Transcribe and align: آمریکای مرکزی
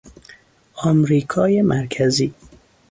آمریکای 0.83 1.61
مرکزی 1.61 2.33